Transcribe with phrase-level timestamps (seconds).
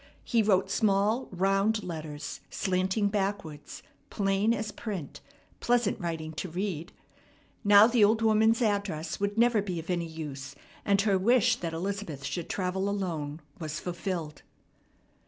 [0.23, 5.21] He wrote small, round letters, slanting backwards, plain as print,
[5.59, 6.91] pleasant writing to read.
[7.63, 11.73] Now the old woman's address would never be of any use, and her wish that
[11.73, 14.41] Elizabeth should travel alone was fulfilled.